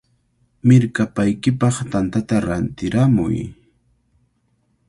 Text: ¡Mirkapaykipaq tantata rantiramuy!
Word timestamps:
¡Mirkapaykipaq 0.67 1.75
tantata 1.91 2.35
rantiramuy! 2.47 3.37